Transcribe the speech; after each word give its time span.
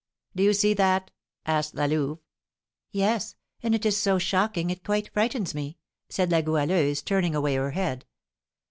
"Do 0.35 0.41
you 0.41 0.53
see 0.53 0.73
that?" 0.73 1.11
asked 1.45 1.75
La 1.75 1.85
Louve. 1.85 2.17
"Yes; 2.91 3.35
and 3.61 3.75
it 3.75 3.85
is 3.85 3.95
so 3.97 4.17
shocking, 4.17 4.71
it 4.71 4.83
quite 4.83 5.13
frightens 5.13 5.53
me," 5.53 5.77
said 6.09 6.31
La 6.31 6.41
Goualeuse, 6.41 7.03
turning 7.03 7.35
away 7.35 7.53
her 7.55 7.69
head. 7.69 8.07